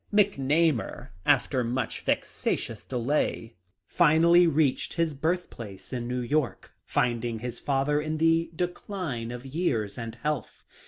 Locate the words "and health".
9.99-10.65